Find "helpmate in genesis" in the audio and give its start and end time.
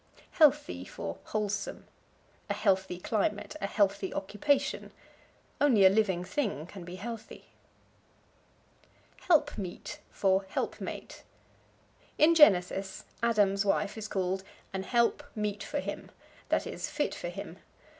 10.47-13.03